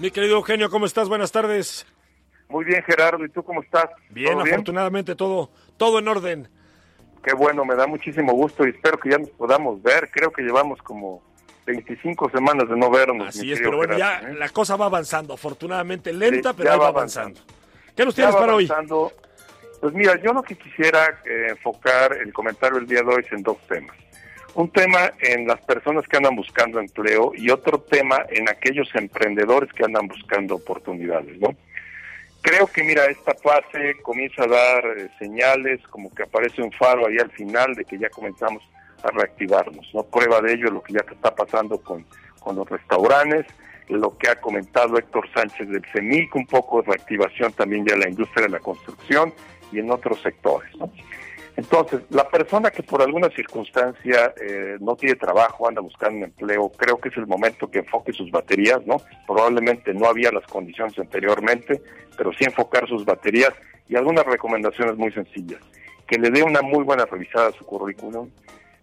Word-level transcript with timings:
Mi 0.00 0.10
querido 0.10 0.36
Eugenio, 0.36 0.70
¿cómo 0.70 0.86
estás? 0.86 1.10
Buenas 1.10 1.30
tardes. 1.30 1.86
Muy 2.48 2.64
bien, 2.64 2.82
Gerardo. 2.84 3.22
¿Y 3.22 3.28
tú 3.28 3.42
cómo 3.42 3.60
estás? 3.60 3.84
Bien, 4.08 4.40
afortunadamente 4.40 5.14
todo, 5.14 5.50
todo 5.76 5.98
en 5.98 6.08
orden. 6.08 6.48
Qué 7.22 7.34
bueno, 7.34 7.66
me 7.66 7.74
da 7.74 7.86
muchísimo 7.86 8.32
gusto 8.32 8.66
y 8.66 8.70
espero 8.70 8.98
que 8.98 9.10
ya 9.10 9.18
nos 9.18 9.28
podamos 9.28 9.82
ver. 9.82 10.10
Creo 10.10 10.32
que 10.32 10.40
llevamos 10.40 10.80
como 10.80 11.22
25 11.66 12.30
semanas 12.30 12.66
de 12.70 12.78
no 12.78 12.90
vernos. 12.90 13.28
Así 13.28 13.52
es, 13.52 13.58
pero 13.58 13.76
bueno, 13.76 13.98
ya 13.98 14.20
¿eh? 14.20 14.34
la 14.36 14.48
cosa 14.48 14.74
va 14.76 14.86
avanzando, 14.86 15.34
afortunadamente 15.34 16.14
lenta, 16.14 16.54
pero 16.54 16.78
va 16.78 16.88
avanzando. 16.88 17.38
¿Qué 17.94 18.02
nos 18.02 18.14
tienes 18.14 18.34
para 18.34 18.54
hoy? 18.54 18.72
Pues 19.82 19.92
mira, 19.92 20.18
yo 20.22 20.32
lo 20.32 20.42
que 20.42 20.56
quisiera 20.56 21.20
eh, 21.26 21.48
enfocar 21.50 22.14
el 22.14 22.32
comentario 22.32 22.78
del 22.78 22.86
día 22.86 23.02
de 23.02 23.14
hoy 23.14 23.22
es 23.26 23.32
en 23.32 23.42
dos 23.42 23.58
temas. 23.68 23.96
Un 24.54 24.70
tema 24.70 25.12
en 25.20 25.46
las 25.46 25.60
personas 25.60 26.06
que 26.08 26.16
andan 26.16 26.34
buscando 26.34 26.80
empleo 26.80 27.32
y 27.36 27.50
otro 27.50 27.80
tema 27.80 28.24
en 28.30 28.48
aquellos 28.48 28.88
emprendedores 28.94 29.72
que 29.72 29.84
andan 29.84 30.08
buscando 30.08 30.56
oportunidades, 30.56 31.38
¿no? 31.38 31.54
Creo 32.42 32.66
que, 32.66 32.82
mira, 32.82 33.04
esta 33.06 33.34
fase 33.34 34.00
comienza 34.02 34.44
a 34.44 34.48
dar 34.48 34.84
eh, 34.96 35.08
señales, 35.18 35.80
como 35.88 36.12
que 36.14 36.22
aparece 36.22 36.62
un 36.62 36.72
faro 36.72 37.06
ahí 37.06 37.18
al 37.18 37.30
final 37.30 37.74
de 37.74 37.84
que 37.84 37.98
ya 37.98 38.08
comenzamos 38.08 38.62
a 39.02 39.10
reactivarnos, 39.10 39.88
¿no? 39.94 40.02
Prueba 40.04 40.40
de 40.40 40.54
ello 40.54 40.70
lo 40.70 40.82
que 40.82 40.94
ya 40.94 41.00
está 41.00 41.34
pasando 41.34 41.80
con, 41.80 42.04
con 42.40 42.56
los 42.56 42.68
restaurantes, 42.68 43.46
lo 43.88 44.16
que 44.16 44.30
ha 44.30 44.36
comentado 44.36 44.96
Héctor 44.96 45.28
Sánchez 45.34 45.68
del 45.68 45.84
CEMIC, 45.92 46.34
un 46.34 46.46
poco 46.46 46.82
de 46.82 46.88
reactivación 46.88 47.52
también 47.52 47.84
ya 47.86 47.94
en 47.94 48.00
la 48.00 48.08
industria 48.08 48.46
de 48.46 48.52
la 48.52 48.60
construcción 48.60 49.34
y 49.70 49.78
en 49.78 49.90
otros 49.90 50.20
sectores, 50.22 50.74
¿no? 50.76 50.90
Entonces, 51.60 52.00
la 52.08 52.26
persona 52.26 52.70
que 52.70 52.82
por 52.82 53.02
alguna 53.02 53.28
circunstancia 53.28 54.32
eh, 54.40 54.78
no 54.80 54.96
tiene 54.96 55.14
trabajo, 55.16 55.68
anda 55.68 55.82
buscando 55.82 56.16
un 56.16 56.24
empleo, 56.24 56.70
creo 56.70 56.98
que 56.98 57.10
es 57.10 57.16
el 57.18 57.26
momento 57.26 57.70
que 57.70 57.80
enfoque 57.80 58.14
sus 58.14 58.30
baterías, 58.30 58.80
¿no? 58.86 58.96
Probablemente 59.26 59.92
no 59.92 60.06
había 60.06 60.32
las 60.32 60.46
condiciones 60.46 60.98
anteriormente, 60.98 61.82
pero 62.16 62.32
sí 62.32 62.44
enfocar 62.44 62.88
sus 62.88 63.04
baterías 63.04 63.52
y 63.90 63.96
algunas 63.96 64.24
recomendaciones 64.24 64.96
muy 64.96 65.12
sencillas. 65.12 65.60
Que 66.06 66.18
le 66.18 66.30
dé 66.30 66.42
una 66.42 66.62
muy 66.62 66.82
buena 66.82 67.04
revisada 67.04 67.48
a 67.48 67.52
su 67.52 67.66
currículum, 67.66 68.30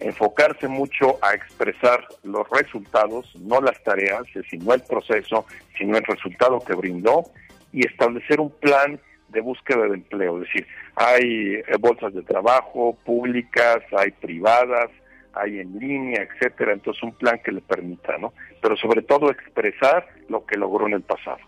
enfocarse 0.00 0.66
mucho 0.66 1.18
a 1.20 1.34
expresar 1.34 2.08
los 2.22 2.48
resultados, 2.48 3.36
no 3.38 3.60
las 3.60 3.82
tareas, 3.82 4.22
sino 4.48 4.72
el 4.72 4.80
proceso, 4.80 5.44
sino 5.76 5.98
el 5.98 6.04
resultado 6.04 6.58
que 6.60 6.72
brindó 6.72 7.24
y 7.70 7.86
establecer 7.86 8.40
un 8.40 8.50
plan 8.50 8.98
de 9.32 9.40
búsqueda 9.40 9.88
de 9.88 9.94
empleo, 9.94 10.36
es 10.36 10.48
decir, 10.48 10.66
hay 10.94 11.54
eh, 11.54 11.64
bolsas 11.80 12.14
de 12.14 12.22
trabajo 12.22 12.96
públicas, 13.04 13.78
hay 13.96 14.10
privadas, 14.12 14.90
hay 15.34 15.60
en 15.60 15.78
línea, 15.78 16.22
etcétera, 16.22 16.72
entonces 16.72 17.02
un 17.02 17.12
plan 17.12 17.40
que 17.42 17.52
le 17.52 17.62
permita, 17.62 18.18
¿no? 18.18 18.32
Pero 18.60 18.76
sobre 18.76 19.02
todo 19.02 19.30
expresar 19.30 20.06
lo 20.28 20.44
que 20.44 20.58
logró 20.58 20.86
en 20.86 20.94
el 20.94 21.02
pasado. 21.02 21.40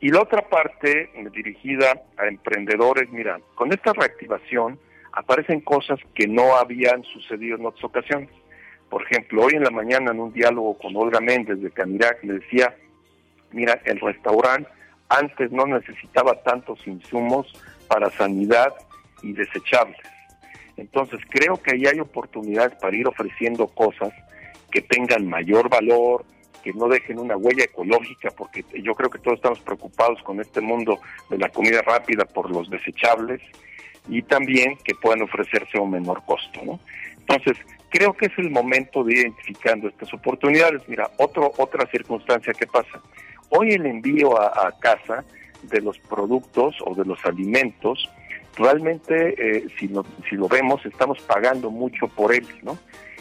Y 0.00 0.10
la 0.10 0.22
otra 0.22 0.42
parte 0.48 1.10
dirigida 1.32 2.02
a 2.16 2.26
emprendedores, 2.26 3.10
mira, 3.10 3.40
con 3.54 3.72
esta 3.72 3.92
reactivación 3.92 4.78
aparecen 5.12 5.60
cosas 5.60 5.98
que 6.14 6.28
no 6.28 6.56
habían 6.56 7.02
sucedido 7.04 7.56
en 7.56 7.66
otras 7.66 7.84
ocasiones. 7.84 8.28
Por 8.90 9.02
ejemplo, 9.02 9.42
hoy 9.42 9.54
en 9.54 9.64
la 9.64 9.70
mañana 9.70 10.12
en 10.12 10.20
un 10.20 10.32
diálogo 10.32 10.76
con 10.78 10.94
Olga 10.94 11.20
Méndez 11.20 11.60
de 11.60 11.70
Canirac 11.70 12.22
le 12.22 12.34
decía, 12.34 12.76
mira, 13.52 13.80
el 13.84 13.98
restaurante 13.98 14.68
antes 15.08 15.52
no 15.52 15.66
necesitaba 15.66 16.42
tantos 16.42 16.84
insumos 16.86 17.46
para 17.88 18.10
sanidad 18.10 18.72
y 19.22 19.32
desechables. 19.32 19.98
Entonces 20.76 21.20
creo 21.28 21.56
que 21.56 21.74
ahí 21.74 21.86
hay 21.86 22.00
oportunidades 22.00 22.76
para 22.80 22.96
ir 22.96 23.06
ofreciendo 23.06 23.66
cosas 23.68 24.12
que 24.70 24.82
tengan 24.82 25.26
mayor 25.26 25.68
valor, 25.68 26.24
que 26.62 26.72
no 26.72 26.88
dejen 26.88 27.18
una 27.18 27.36
huella 27.36 27.64
ecológica, 27.64 28.30
porque 28.36 28.64
yo 28.82 28.94
creo 28.94 29.08
que 29.08 29.18
todos 29.20 29.36
estamos 29.36 29.60
preocupados 29.60 30.22
con 30.22 30.40
este 30.40 30.60
mundo 30.60 30.98
de 31.30 31.38
la 31.38 31.48
comida 31.48 31.80
rápida 31.82 32.24
por 32.24 32.50
los 32.50 32.68
desechables 32.68 33.40
y 34.08 34.22
también 34.22 34.76
que 34.84 34.94
puedan 34.94 35.22
ofrecerse 35.22 35.78
a 35.78 35.80
un 35.80 35.92
menor 35.92 36.22
costo. 36.24 36.60
¿no? 36.64 36.80
Entonces, 37.18 37.56
creo 37.88 38.12
que 38.12 38.26
es 38.26 38.38
el 38.38 38.50
momento 38.50 39.02
de 39.04 39.12
ir 39.12 39.18
identificando 39.20 39.88
estas 39.88 40.12
oportunidades. 40.12 40.82
Mira, 40.88 41.10
otro, 41.18 41.52
otra 41.56 41.86
circunstancia 41.90 42.52
que 42.52 42.66
pasa. 42.66 43.00
Hoy 43.50 43.70
el 43.70 43.86
envío 43.86 44.40
a, 44.40 44.72
casa 44.78 45.24
de 45.62 45.80
los 45.80 45.98
productos 45.98 46.76
o 46.84 46.94
de 46.94 47.04
los 47.04 47.24
alimentos, 47.24 48.08
realmente 48.56 49.34
eh, 49.38 49.66
si, 49.78 49.88
lo, 49.88 50.04
si 50.28 50.36
lo 50.36 50.48
vemos 50.48 50.84
estamos 50.86 51.20
pagando 51.22 51.70
mucho 51.70 52.08
por 52.08 52.34
él, 52.34 52.46
¿no? 52.62 52.78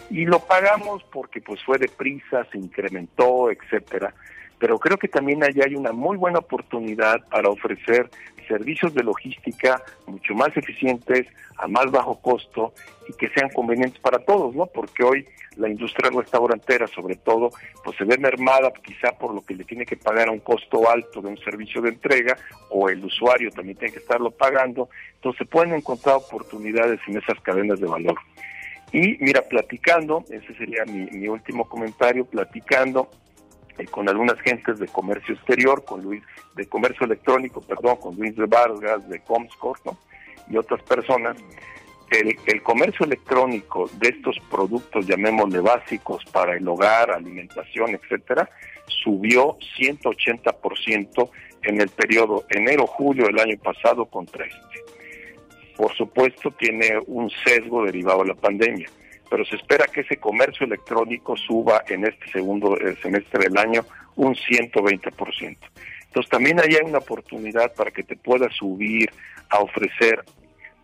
Y 0.09 0.25
lo 0.25 0.39
pagamos 0.39 1.03
porque 1.11 1.41
pues 1.41 1.63
fue 1.63 1.77
deprisa, 1.77 2.45
se 2.51 2.57
incrementó, 2.57 3.49
etcétera. 3.49 4.13
Pero 4.59 4.79
creo 4.79 4.97
que 4.97 5.07
también 5.07 5.43
allá 5.43 5.65
hay 5.65 5.75
una 5.75 5.91
muy 5.91 6.17
buena 6.17 6.39
oportunidad 6.39 7.27
para 7.29 7.49
ofrecer 7.49 8.09
servicios 8.47 8.93
de 8.93 9.03
logística 9.03 9.81
mucho 10.07 10.33
más 10.33 10.55
eficientes, 10.55 11.27
a 11.57 11.67
más 11.67 11.89
bajo 11.91 12.19
costo 12.21 12.73
y 13.07 13.13
que 13.13 13.29
sean 13.29 13.49
convenientes 13.49 13.99
para 13.99 14.19
todos, 14.19 14.55
¿no? 14.55 14.65
Porque 14.67 15.03
hoy 15.03 15.25
la 15.57 15.69
industria 15.69 16.09
restaurantera, 16.09 16.85
sobre 16.87 17.15
todo, 17.15 17.51
pues 17.83 17.97
se 17.97 18.03
ve 18.03 18.17
mermada 18.17 18.71
quizá 18.83 19.13
por 19.13 19.33
lo 19.33 19.41
que 19.41 19.55
le 19.55 19.63
tiene 19.63 19.85
que 19.85 19.95
pagar 19.95 20.27
a 20.27 20.31
un 20.31 20.39
costo 20.39 20.89
alto 20.89 21.21
de 21.21 21.29
un 21.29 21.37
servicio 21.37 21.81
de 21.81 21.89
entrega 21.89 22.37
o 22.69 22.89
el 22.89 23.03
usuario 23.03 23.51
también 23.51 23.77
tiene 23.77 23.93
que 23.93 23.99
estarlo 23.99 24.31
pagando, 24.31 24.89
entonces 25.15 25.47
pueden 25.47 25.73
encontrar 25.73 26.17
oportunidades 26.17 26.99
en 27.07 27.17
esas 27.17 27.39
cadenas 27.41 27.79
de 27.79 27.87
valor. 27.87 28.15
Y 28.91 29.17
mira, 29.19 29.41
platicando, 29.41 30.23
ese 30.29 30.53
sería 30.55 30.85
mi 30.85 31.27
último 31.27 31.67
comentario, 31.67 32.25
platicando 32.25 33.09
con 33.91 34.07
algunas 34.07 34.39
gentes 34.41 34.79
de 34.79 34.87
comercio 34.87 35.35
exterior, 35.35 35.83
con 35.83 36.01
Luis, 36.01 36.23
de 36.55 36.65
comercio 36.67 37.05
electrónico, 37.05 37.61
perdón, 37.61 37.97
con 37.97 38.15
Luis 38.15 38.35
de 38.35 38.45
Vargas, 38.45 39.07
de 39.09 39.19
Comscore, 39.19 39.81
¿no? 39.85 39.97
y 40.49 40.57
otras 40.57 40.81
personas, 40.83 41.35
el, 42.11 42.37
el, 42.45 42.61
comercio 42.61 43.05
electrónico 43.05 43.89
de 43.95 44.09
estos 44.09 44.37
productos, 44.49 45.05
llamémosle 45.07 45.59
básicos 45.59 46.23
para 46.25 46.55
el 46.55 46.67
hogar, 46.67 47.11
alimentación, 47.11 47.95
etcétera, 47.95 48.49
subió 49.03 49.57
180% 49.77 51.29
en 51.63 51.81
el 51.81 51.89
periodo 51.89 52.45
enero-julio 52.49 53.25
del 53.25 53.39
año 53.39 53.57
pasado 53.57 54.05
contra 54.05 54.45
este. 54.45 54.85
Por 55.75 55.93
supuesto, 55.95 56.51
tiene 56.51 56.99
un 57.07 57.29
sesgo 57.43 57.83
derivado 57.83 58.21
de 58.21 58.29
la 58.29 58.35
pandemia 58.35 58.87
pero 59.29 59.45
se 59.45 59.55
espera 59.55 59.85
que 59.85 60.01
ese 60.01 60.17
comercio 60.17 60.65
electrónico 60.65 61.35
suba 61.37 61.83
en 61.87 62.05
este 62.05 62.27
segundo 62.31 62.77
eh, 62.77 62.95
semestre 63.01 63.49
del 63.49 63.57
año 63.57 63.85
un 64.15 64.35
120%. 64.35 65.57
Entonces 66.07 66.29
también 66.29 66.59
ahí 66.59 66.75
hay 66.75 66.89
una 66.89 66.99
oportunidad 66.99 67.73
para 67.73 67.91
que 67.91 68.03
te 68.03 68.15
puedas 68.15 68.53
subir 68.55 69.09
a 69.49 69.59
ofrecer 69.59 70.23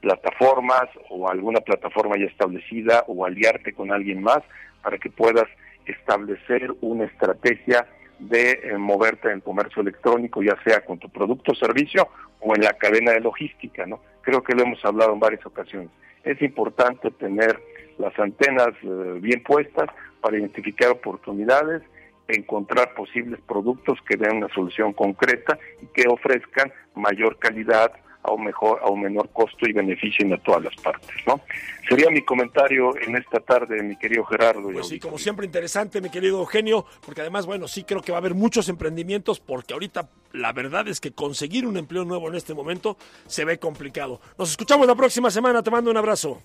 plataformas 0.01 0.90
o 1.09 1.30
alguna 1.30 1.62
plataforma 1.62 2.18
ya 2.18 2.25
establecida 2.25 3.06
o 3.07 3.25
aliarte 3.25 3.74
con 3.74 3.91
alguien 3.91 4.22
más 4.22 4.40
para 4.81 4.97
que 4.97 5.09
puedas 5.09 5.47
establecer 5.85 6.74
una 6.81 7.06
estrategia 7.06 7.88
de 8.19 8.51
eh, 8.51 8.78
moverte 8.78 9.30
en 9.30 9.35
el 9.35 9.44
comercio 9.44 9.81
electrónico, 9.81 10.44
ya 10.44 10.56
sea 10.63 10.84
con 10.85 11.00
tu 11.00 11.09
producto 11.09 11.53
o 11.53 11.56
servicio 11.56 12.07
o 12.40 12.56
en 12.56 12.63
la 12.63 12.74
cadena 12.74 13.12
de 13.12 13.19
logística, 13.19 13.85
¿no? 13.85 14.00
Creo 14.22 14.44
que 14.44 14.53
lo 14.53 14.63
hemos 14.63 14.84
hablado 14.85 15.13
en 15.13 15.19
varias 15.19 15.46
ocasiones. 15.46 15.90
Es 16.23 16.41
importante 16.41 17.11
tener 17.11 17.59
las 17.97 18.17
antenas 18.19 18.69
eh, 18.83 19.19
bien 19.21 19.43
puestas 19.43 19.89
para 20.21 20.37
identificar 20.37 20.89
oportunidades, 20.89 21.81
encontrar 22.27 22.93
posibles 22.93 23.39
productos 23.41 23.99
que 24.07 24.17
den 24.17 24.37
una 24.37 24.49
solución 24.49 24.93
concreta 24.93 25.57
y 25.81 25.87
que 25.87 26.07
ofrezcan 26.07 26.71
mayor 26.95 27.37
calidad 27.37 27.91
a 28.23 28.31
un 28.31 28.43
mejor 28.43 28.79
a 28.83 28.89
un 28.89 29.01
menor 29.01 29.29
costo 29.31 29.67
y 29.67 29.73
beneficien 29.73 30.33
a 30.33 30.37
todas 30.37 30.63
las 30.63 30.75
partes, 30.75 31.09
¿no? 31.25 31.41
Sería 31.87 32.09
mi 32.09 32.23
comentario 32.23 32.95
en 32.97 33.15
esta 33.15 33.39
tarde, 33.39 33.81
mi 33.83 33.97
querido 33.97 34.23
Gerardo. 34.25 34.69
Pues 34.71 34.87
sí, 34.87 34.99
como 34.99 35.17
siempre 35.17 35.45
interesante, 35.45 36.01
mi 36.01 36.09
querido 36.09 36.39
Eugenio, 36.39 36.85
porque 37.05 37.21
además, 37.21 37.45
bueno, 37.45 37.67
sí 37.67 37.83
creo 37.83 38.01
que 38.01 38.11
va 38.11 38.19
a 38.19 38.21
haber 38.21 38.35
muchos 38.35 38.69
emprendimientos, 38.69 39.39
porque 39.39 39.73
ahorita 39.73 40.09
la 40.33 40.53
verdad 40.53 40.88
es 40.88 41.01
que 41.01 41.12
conseguir 41.12 41.65
un 41.65 41.77
empleo 41.77 42.06
nuevo 42.06 42.27
en 42.27 42.35
este 42.35 42.53
momento 42.53 42.97
se 43.25 43.45
ve 43.45 43.59
complicado. 43.59 44.21
Nos 44.38 44.51
escuchamos 44.51 44.88
la 44.88 44.95
próxima 44.95 45.29
semana, 45.29 45.63
te 45.63 45.71
mando 45.71 45.91
un 45.91 45.97
abrazo. 45.97 46.41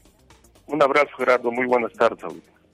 Un 0.66 0.82
abrazo, 0.82 1.10
Gerardo. 1.16 1.50
Muy 1.52 1.66
buenas 1.66 1.92
tardes. 1.92 2.24